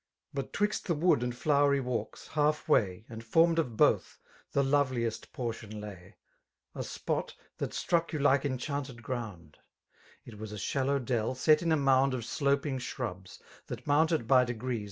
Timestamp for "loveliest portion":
4.63-5.79